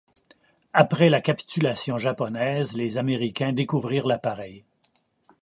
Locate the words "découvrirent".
3.53-4.07